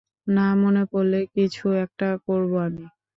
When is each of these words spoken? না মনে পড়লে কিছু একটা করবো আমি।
না 0.27 0.47
মনে 0.61 0.83
পড়লে 0.91 1.19
কিছু 1.35 1.65
একটা 1.83 2.07
করবো 2.25 2.55
আমি। 2.67 2.85